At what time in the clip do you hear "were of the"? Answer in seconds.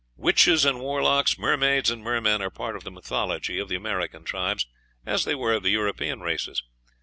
5.35-5.69